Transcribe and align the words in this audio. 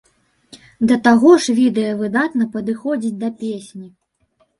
Да 0.91 0.95
таго 1.07 1.33
ж 1.43 1.53
відэа 1.59 1.91
выдатна 1.99 2.47
падыходзіць 2.55 3.13
да 3.21 3.29
песні. 3.45 3.87